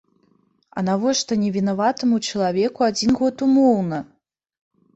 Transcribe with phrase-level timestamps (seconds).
[0.79, 4.05] А навошта невінаватаму чалавеку адзін год умоўна?